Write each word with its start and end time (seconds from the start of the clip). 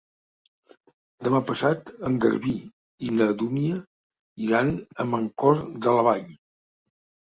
Demà 1.27 1.41
passat 1.49 1.91
en 2.09 2.17
Garbí 2.25 2.55
i 3.11 3.13
na 3.21 3.29
Dúnia 3.45 3.79
iran 4.51 4.77
a 5.07 5.11
Mancor 5.15 5.65
de 5.89 5.99
la 6.01 6.13
Vall. 6.13 6.31